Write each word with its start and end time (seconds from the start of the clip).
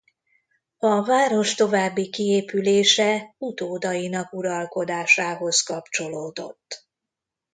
A 0.77 1.01
város 1.03 1.55
további 1.55 2.09
kiépülése 2.09 3.35
utódainak 3.37 4.33
uralkodásához 4.33 5.61
kapcsolódott. 5.61 6.87